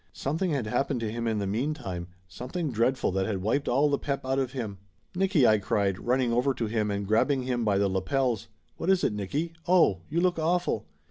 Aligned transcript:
Something 0.13 0.49
had 0.49 0.65
happened 0.65 0.99
to 1.01 1.11
him 1.11 1.27
in 1.27 1.37
the 1.37 1.45
meantime, 1.45 2.07
something 2.27 2.71
dreadful 2.71 3.11
that 3.11 3.27
had 3.27 3.43
wiped 3.43 3.67
all 3.69 3.87
the 3.87 3.99
pep 3.99 4.25
out 4.25 4.39
of 4.39 4.51
him. 4.53 4.79
"Nicky!" 5.15 5.45
I 5.47 5.59
cried, 5.59 5.99
running 5.99 6.33
over 6.33 6.55
to 6.55 6.65
him 6.65 6.89
and 6.89 7.05
grabbing 7.07 7.43
him 7.43 7.63
by 7.63 7.77
the 7.77 7.87
lapels. 7.87 8.47
"What 8.77 8.89
is 8.89 9.03
it, 9.03 9.13
Nicky? 9.13 9.53
Oh! 9.67 10.01
You 10.09 10.19
look 10.19 10.39
awful!" 10.39 10.87